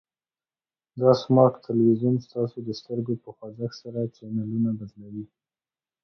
[1.01, 5.25] دا سمارټ تلویزیون ستاسو د سترګو په خوځښت سره چینلونه بدلوي.